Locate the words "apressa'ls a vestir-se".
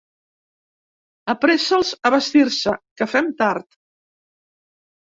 1.35-2.77